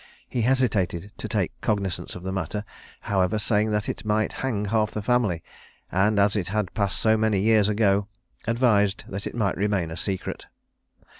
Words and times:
He 0.27 0.41
hesitated 0.41 1.11
to 1.19 1.27
take 1.27 1.51
cognizance 1.61 2.15
of 2.15 2.23
the 2.23 2.31
matter, 2.31 2.65
however, 3.01 3.37
saying 3.37 3.69
that 3.69 3.87
it 3.87 4.03
might 4.03 4.33
hang 4.41 4.65
half 4.65 4.89
the 4.89 5.03
family; 5.03 5.43
and 5.91 6.17
as 6.17 6.35
it 6.35 6.47
had 6.47 6.73
passed 6.73 6.99
so 6.99 7.15
many 7.15 7.39
years 7.39 7.69
ago, 7.69 8.07
advised 8.47 9.03
that 9.09 9.27
it 9.27 9.35
might 9.35 9.55
remain 9.57 9.91
a 9.91 9.95
secret. 9.97 10.47